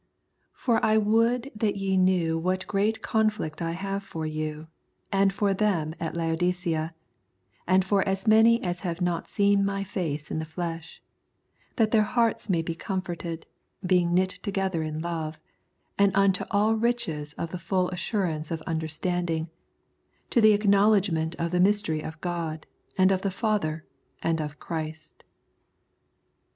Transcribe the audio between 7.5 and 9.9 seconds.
and for as many as have not seen my